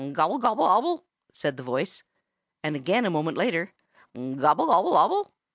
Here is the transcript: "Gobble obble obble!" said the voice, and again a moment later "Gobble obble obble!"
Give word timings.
"Gobble 0.13 0.39
obble 0.43 0.63
obble!" 0.65 1.05
said 1.31 1.57
the 1.57 1.61
voice, 1.61 2.01
and 2.63 2.75
again 2.75 3.05
a 3.05 3.11
moment 3.11 3.37
later 3.37 3.71
"Gobble 4.15 4.71
obble 4.71 4.95
obble!" 4.97 5.31